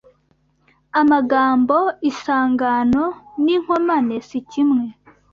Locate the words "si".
4.27-4.39